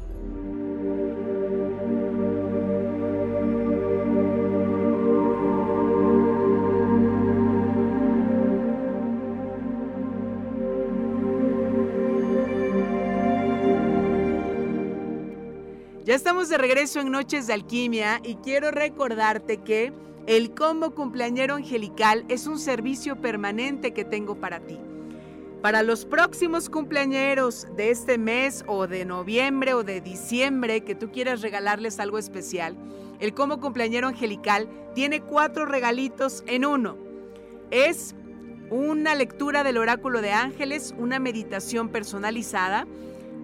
[16.05, 19.91] Ya estamos de regreso en Noches de Alquimia y quiero recordarte que
[20.25, 24.79] el combo cumpleañero angelical es un servicio permanente que tengo para ti.
[25.61, 31.11] Para los próximos cumpleañeros de este mes o de noviembre o de diciembre que tú
[31.11, 32.77] quieras regalarles algo especial,
[33.19, 36.97] el combo cumpleañero angelical tiene cuatro regalitos en uno.
[37.69, 38.15] Es
[38.69, 42.87] una lectura del oráculo de ángeles, una meditación personalizada,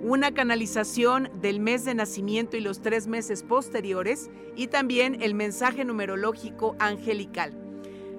[0.01, 5.83] una canalización del mes de nacimiento y los tres meses posteriores y también el mensaje
[5.83, 7.53] numerológico angelical.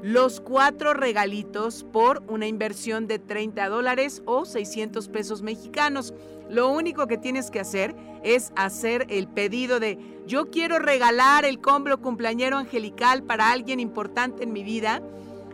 [0.03, 6.15] Los cuatro regalitos por una inversión de 30 dólares o 600 pesos mexicanos.
[6.49, 11.61] Lo único que tienes que hacer es hacer el pedido de yo quiero regalar el
[11.61, 15.03] combo cumpleañero angelical para alguien importante en mi vida.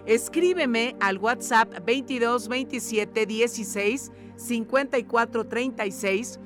[0.07, 6.39] Escríbeme al WhatsApp 22 27 16 54 36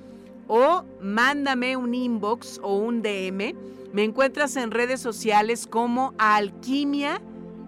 [0.49, 3.55] o mándame un inbox o un DM.
[3.93, 7.21] Me encuentras en redes sociales como Alquimia,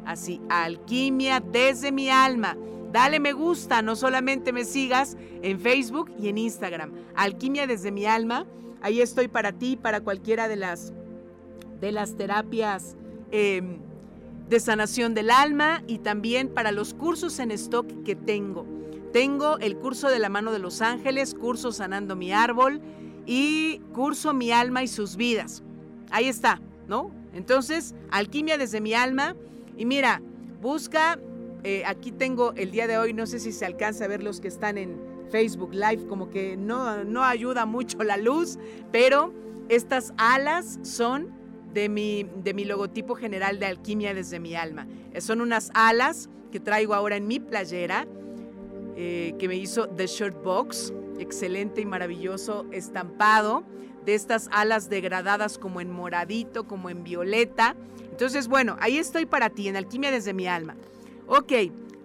[0.05, 2.57] así, Alquimia desde mi alma.
[2.93, 6.93] Dale me gusta, no solamente me sigas en Facebook y en Instagram.
[7.15, 8.47] Alquimia desde mi alma.
[8.83, 10.93] Ahí estoy para ti, para cualquiera de las,
[11.81, 12.97] de las terapias
[13.31, 13.79] em,
[14.49, 18.67] de sanación del alma y también para los cursos en stock que tengo.
[19.13, 22.81] Tengo el curso de la mano de los ángeles, curso sanando mi árbol
[23.27, 25.63] y curso mi alma y sus vidas.
[26.11, 27.11] Ahí está, ¿no?
[27.35, 29.37] Entonces, alquimia desde mi alma.
[29.77, 30.23] Y mira,
[30.63, 31.19] busca,
[31.63, 34.41] eh, aquí tengo el día de hoy, no sé si se alcanza a ver los
[34.41, 34.99] que están en
[35.31, 38.59] Facebook Live, como que no, no ayuda mucho la luz,
[38.93, 39.33] pero
[39.69, 41.29] estas alas son
[41.73, 44.87] de mi, de mi logotipo general de alquimia desde mi alma.
[45.19, 48.07] Son unas alas que traigo ahora en mi playera
[48.97, 53.65] eh, que me hizo The Shirt Box, excelente y maravilloso estampado
[54.05, 57.77] de estas alas degradadas como en moradito, como en violeta.
[58.11, 60.77] Entonces, bueno, ahí estoy para ti, en Alquimia desde mi alma.
[61.27, 61.53] Ok,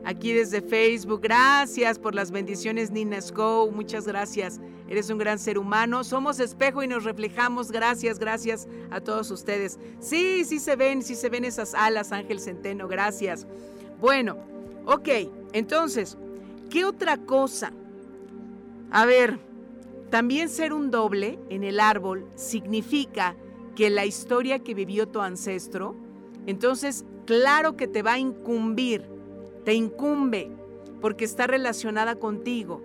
[0.06, 4.62] Aquí desde Facebook, gracias por las bendiciones, Nina Scow, muchas gracias.
[4.88, 6.04] Eres un gran ser humano.
[6.04, 7.72] Somos espejo y nos reflejamos.
[7.72, 9.78] Gracias, gracias a todos ustedes.
[10.00, 13.46] Sí, sí se ven, sí se ven esas alas, Ángel Centeno, gracias.
[14.00, 14.38] Bueno,
[14.86, 15.10] ok,
[15.52, 16.18] entonces,
[16.70, 17.74] ¿qué otra cosa?
[18.92, 19.40] A ver,
[20.10, 23.36] también ser un doble en el árbol significa
[23.78, 25.96] que la historia que vivió tu ancestro,
[26.48, 29.08] entonces claro que te va a incumbir,
[29.66, 30.50] te incumbe,
[31.00, 32.82] porque está relacionada contigo,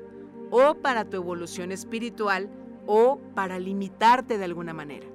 [0.51, 2.51] o para tu evolución espiritual,
[2.87, 5.07] o para limitarte de alguna manera.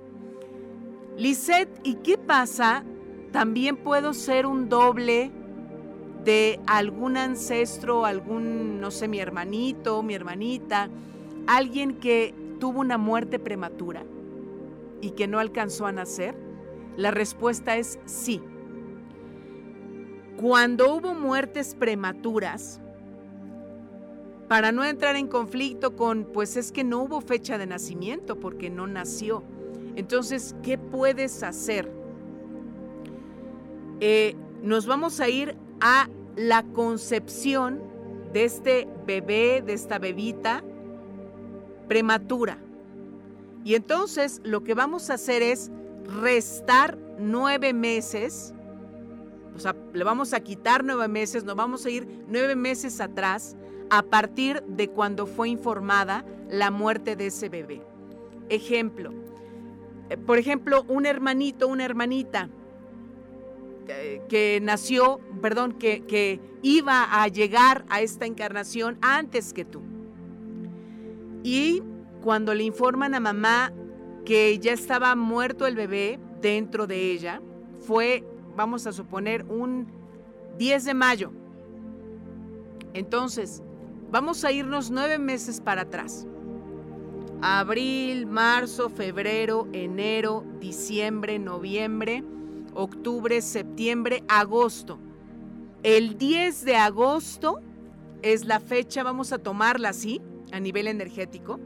[1.15, 2.83] Lisette, ¿y qué pasa?
[3.31, 5.29] También puedo ser un doble
[6.23, 10.89] de algún ancestro, algún, no sé, mi hermanito, mi hermanita,
[11.45, 14.03] alguien que tuvo una muerte prematura
[15.01, 16.35] y que no alcanzó a nacer?
[16.95, 18.41] La respuesta es sí.
[20.37, 22.79] Cuando hubo muertes prematuras,
[24.47, 28.69] para no entrar en conflicto con, pues es que no hubo fecha de nacimiento porque
[28.69, 29.43] no nació.
[29.95, 31.91] Entonces, ¿qué puedes hacer?
[33.99, 37.81] Eh, nos vamos a ir a la concepción
[38.31, 40.63] de este bebé, de esta bebita
[41.87, 42.59] prematura.
[43.67, 45.69] Y entonces lo que vamos a hacer es
[46.21, 48.53] restar nueve meses,
[49.57, 53.57] o sea, le vamos a quitar nueve meses, nos vamos a ir nueve meses atrás
[53.89, 57.81] a partir de cuando fue informada la muerte de ese bebé.
[58.47, 59.11] Ejemplo,
[60.09, 62.47] eh, por ejemplo, un hermanito, una hermanita
[63.89, 69.81] eh, que nació, perdón, que, que iba a llegar a esta encarnación antes que tú.
[71.43, 71.83] Y
[72.27, 73.71] cuando le informan a mamá
[74.25, 77.41] que ya estaba muerto el bebé dentro de ella,
[77.79, 78.21] fue,
[78.53, 79.87] vamos a suponer, un
[80.57, 81.31] 10 de mayo.
[82.93, 83.63] Entonces,
[84.11, 86.27] vamos a irnos nueve meses para atrás.
[87.41, 92.25] Abril, marzo, febrero, enero, diciembre, noviembre,
[92.73, 94.99] octubre, septiembre, agosto.
[95.81, 97.61] El 10 de agosto
[98.21, 100.19] es la fecha, vamos a tomarla así,
[100.51, 101.57] a nivel energético,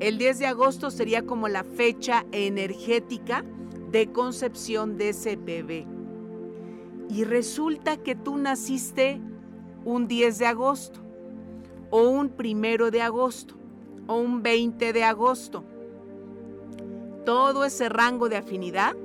[0.00, 3.44] el 10 de agosto sería como la fecha energética
[3.90, 5.86] de concepción de ese bebé.
[7.10, 9.20] Y resulta que tú naciste
[9.84, 11.00] un 10 de agosto,
[11.90, 13.56] o un primero de agosto,
[14.06, 15.64] o un 20 de agosto.
[17.26, 18.96] Todo ese rango de afinidad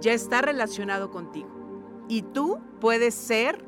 [0.00, 1.50] ya está relacionado contigo.
[2.08, 3.64] Y tú puedes ser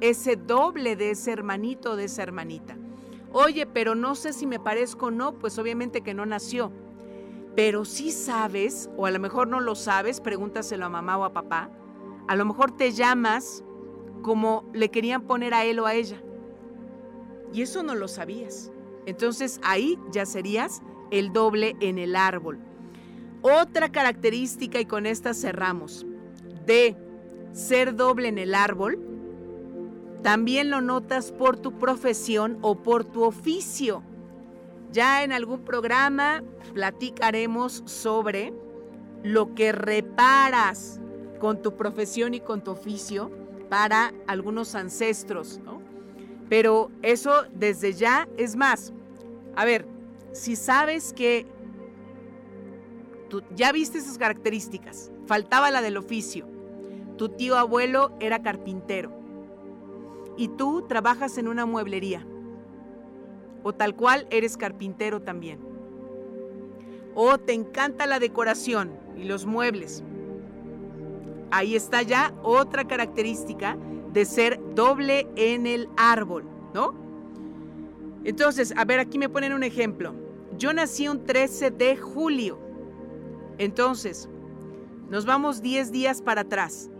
[0.00, 2.78] ese doble de ese hermanito o de esa hermanita.
[3.36, 6.70] Oye, pero no sé si me parezco o no, pues obviamente que no nació.
[7.56, 11.32] Pero sí sabes, o a lo mejor no lo sabes, pregúntaselo a mamá o a
[11.32, 11.68] papá,
[12.28, 13.64] a lo mejor te llamas
[14.22, 16.22] como le querían poner a él o a ella.
[17.52, 18.70] Y eso no lo sabías.
[19.04, 20.80] Entonces ahí ya serías
[21.10, 22.60] el doble en el árbol.
[23.42, 26.06] Otra característica, y con esta cerramos,
[26.66, 26.96] de
[27.50, 29.13] ser doble en el árbol,
[30.24, 34.02] también lo notas por tu profesión o por tu oficio.
[34.90, 38.54] Ya en algún programa platicaremos sobre
[39.22, 40.98] lo que reparas
[41.38, 43.30] con tu profesión y con tu oficio
[43.68, 45.60] para algunos ancestros,
[46.48, 48.94] Pero eso desde ya es más.
[49.56, 49.86] A ver,
[50.32, 51.46] si sabes que
[53.28, 56.48] tú ya viste esas características, faltaba la del oficio,
[57.18, 59.23] tu tío abuelo era carpintero,
[60.36, 62.26] y tú trabajas en una mueblería.
[63.62, 65.58] O tal cual eres carpintero también.
[67.14, 70.02] O te encanta la decoración y los muebles.
[71.50, 73.76] Ahí está ya otra característica
[74.12, 76.94] de ser doble en el árbol, ¿no?
[78.24, 80.14] Entonces, a ver, aquí me ponen un ejemplo.
[80.56, 82.58] Yo nací un 13 de julio.
[83.58, 84.28] Entonces,
[85.10, 86.90] nos vamos 10 días para atrás.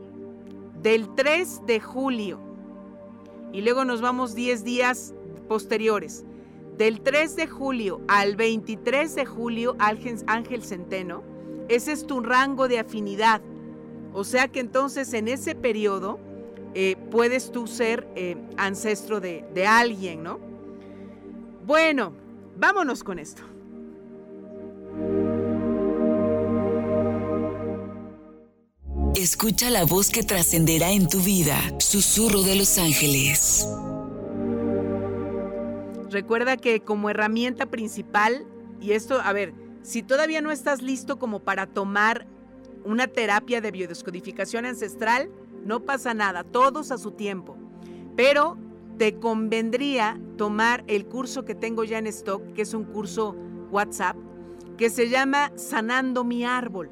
[0.82, 2.53] Del 3 de julio
[3.54, 5.14] y luego nos vamos 10 días
[5.48, 6.24] posteriores.
[6.76, 11.22] Del 3 de julio al 23 de julio, Ángel Centeno,
[11.68, 13.40] ese es tu rango de afinidad.
[14.12, 16.18] O sea que entonces en ese periodo
[16.74, 20.40] eh, puedes tú ser eh, ancestro de, de alguien, ¿no?
[21.64, 22.12] Bueno,
[22.56, 23.44] vámonos con esto.
[29.16, 31.56] Escucha la voz que trascenderá en tu vida.
[31.78, 33.64] Susurro de los ángeles.
[36.10, 38.44] Recuerda que como herramienta principal,
[38.80, 42.26] y esto, a ver, si todavía no estás listo como para tomar
[42.84, 45.30] una terapia de biodescodificación ancestral,
[45.64, 47.56] no pasa nada, todos a su tiempo.
[48.16, 48.58] Pero
[48.98, 53.36] te convendría tomar el curso que tengo ya en stock, que es un curso
[53.70, 54.16] WhatsApp,
[54.76, 56.90] que se llama Sanando mi árbol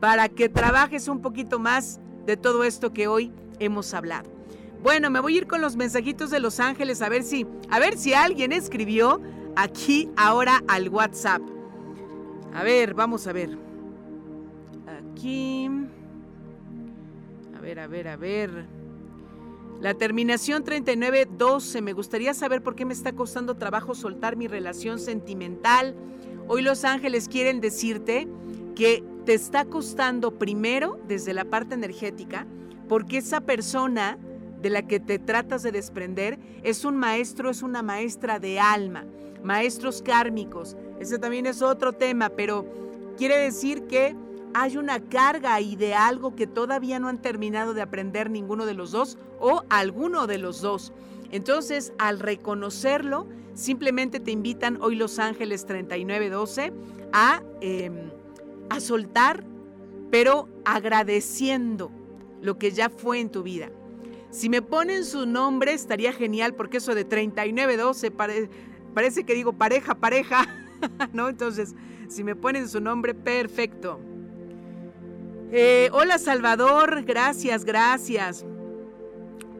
[0.00, 4.28] para que trabajes un poquito más de todo esto que hoy hemos hablado.
[4.82, 7.78] Bueno, me voy a ir con los mensajitos de Los Ángeles a ver si, a
[7.78, 9.20] ver si alguien escribió
[9.56, 11.42] aquí ahora al WhatsApp.
[12.54, 13.58] A ver, vamos a ver.
[14.86, 15.68] Aquí.
[17.56, 18.66] A ver, a ver, a ver.
[19.80, 21.82] La terminación 3912.
[21.82, 25.94] Me gustaría saber por qué me está costando trabajo soltar mi relación sentimental.
[26.48, 28.28] Hoy Los Ángeles quieren decirte
[28.74, 32.46] que te está costando primero desde la parte energética,
[32.88, 34.18] porque esa persona
[34.62, 39.04] de la que te tratas de desprender es un maestro, es una maestra de alma,
[39.42, 40.76] maestros kármicos.
[41.00, 42.66] Ese también es otro tema, pero
[43.18, 44.14] quiere decir que
[44.54, 48.74] hay una carga ahí de algo que todavía no han terminado de aprender ninguno de
[48.74, 50.92] los dos o alguno de los dos.
[51.32, 56.72] Entonces, al reconocerlo, simplemente te invitan hoy Los Ángeles 3912
[57.12, 57.42] a...
[57.60, 58.15] Em,
[58.70, 59.44] a soltar,
[60.10, 61.90] pero agradeciendo
[62.40, 63.70] lo que ya fue en tu vida.
[64.30, 68.10] Si me ponen su nombre estaría genial porque eso de 3912
[68.92, 70.46] parece que digo pareja, pareja,
[71.12, 71.28] ¿no?
[71.28, 71.74] Entonces,
[72.08, 74.00] si me ponen su nombre, perfecto.
[75.52, 78.44] Eh, hola Salvador, gracias, gracias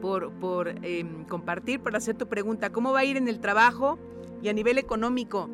[0.01, 2.71] por, por em, compartir, por hacer tu pregunta.
[2.71, 3.97] ¿Cómo va a ir en el trabajo
[4.41, 5.49] y a nivel económico?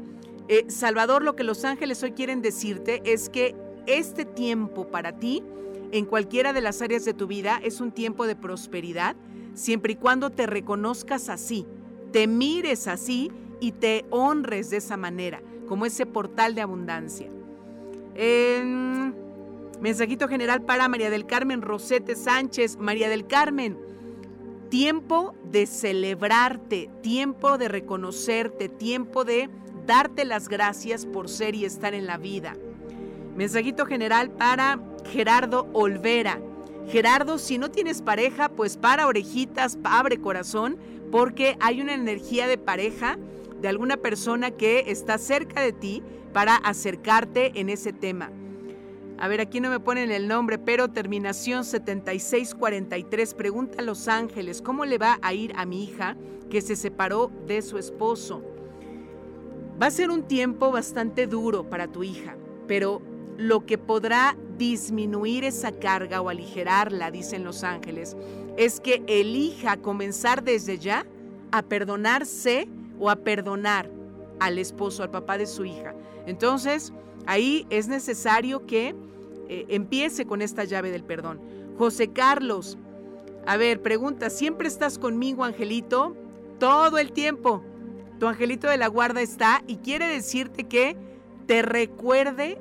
[0.48, 3.56] Eh, Salvador, lo que los ángeles hoy quieren decirte es que
[3.88, 5.44] este tiempo para ti,
[5.92, 9.16] en cualquiera de las áreas de tu vida, es un tiempo de prosperidad,
[9.54, 11.66] siempre y cuando te reconozcas así,
[12.12, 17.30] te mires así y te honres de esa manera, como ese portal de abundancia.
[19.80, 22.78] mensajito general para María del Carmen Rosete Sánchez.
[22.78, 23.78] María del Carmen,
[24.70, 29.50] tiempo de celebrarte, tiempo de reconocerte, tiempo de
[29.86, 32.56] darte las gracias por ser y estar en la vida.
[33.36, 34.80] Mensajito general para
[35.12, 36.40] Gerardo Olvera.
[36.88, 40.78] Gerardo, si no tienes pareja, pues para orejitas, abre corazón,
[41.12, 43.18] porque hay una energía de pareja
[43.62, 46.04] de alguna persona que está cerca de ti
[46.34, 48.32] para acercarte en ese tema.
[49.18, 53.34] A ver, aquí no me ponen el nombre, pero terminación 7643.
[53.36, 56.18] Pregunta a Los Ángeles, ¿cómo le va a ir a mi hija
[56.50, 58.44] que se separó de su esposo?
[59.84, 62.38] Va a ser un tiempo bastante duro para tu hija,
[62.70, 63.02] pero
[63.36, 68.16] lo que podrá disminuir esa carga o aligerarla, dicen Los Ángeles,
[68.56, 71.06] es que elija comenzar desde ya
[71.52, 73.90] a perdonarse o a perdonar
[74.40, 75.94] al esposo, al papá de su hija.
[76.28, 76.94] Entonces,
[77.26, 78.96] ahí es necesario que
[79.50, 81.42] eh, empiece con esta llave del perdón.
[81.78, 82.78] José Carlos,
[83.46, 86.16] a ver, pregunta, ¿siempre estás conmigo, Angelito?
[86.58, 87.62] Todo el tiempo.
[88.24, 90.96] Tu angelito de la guarda está y quiere decirte que
[91.46, 92.58] te recuerde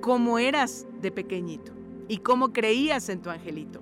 [0.00, 1.70] cómo eras de pequeñito
[2.08, 3.80] y cómo creías en tu angelito.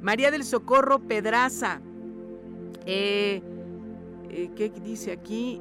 [0.00, 1.82] María del Socorro Pedraza,
[2.86, 3.42] eh,
[4.30, 5.60] eh, ¿qué dice aquí?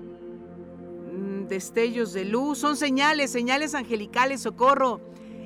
[1.11, 5.01] Mm, destellos de luz, son señales, señales angelicales, socorro.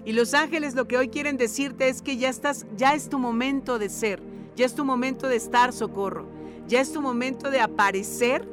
[0.05, 3.17] Y los ángeles lo que hoy quieren decirte es que ya estás, ya es tu
[3.17, 4.21] momento de ser,
[4.55, 6.27] ya es tu momento de estar, socorro,
[6.67, 8.50] ya es tu momento de aparecer.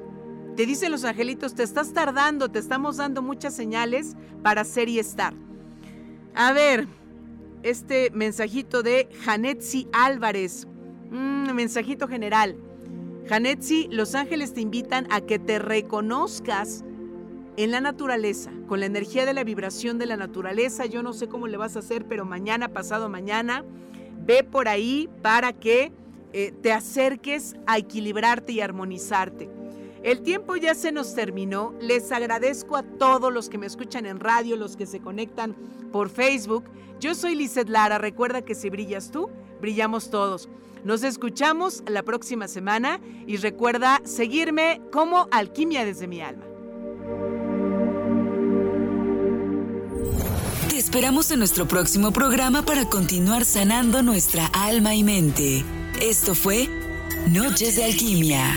[0.58, 4.98] Te dicen los angelitos, te estás tardando, te estamos dando muchas señales para ser y
[4.98, 5.32] estar.
[6.34, 6.88] A ver,
[7.62, 10.66] este mensajito de Janetsi Álvarez,
[11.12, 12.56] mm, mensajito general.
[13.28, 16.82] Janetsi, los ángeles te invitan a que te reconozcas
[17.56, 20.86] en la naturaleza, con la energía de la vibración de la naturaleza.
[20.86, 23.64] Yo no sé cómo le vas a hacer, pero mañana, pasado mañana,
[24.26, 25.92] ve por ahí para que
[26.32, 29.57] eh, te acerques a equilibrarte y armonizarte.
[30.08, 31.74] El tiempo ya se nos terminó.
[31.82, 35.54] Les agradezco a todos los que me escuchan en radio, los que se conectan
[35.92, 36.64] por Facebook.
[36.98, 37.98] Yo soy Lizeth Lara.
[37.98, 39.28] Recuerda que si brillas tú,
[39.60, 40.48] brillamos todos.
[40.82, 46.46] Nos escuchamos la próxima semana y recuerda seguirme como Alquimia desde mi alma.
[50.70, 55.66] Te esperamos en nuestro próximo programa para continuar sanando nuestra alma y mente.
[56.00, 56.66] Esto fue
[57.26, 58.42] Noches de Alquimia